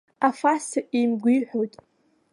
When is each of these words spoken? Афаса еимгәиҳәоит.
Афаса 0.27 0.79
еимгәиҳәоит. 0.97 1.73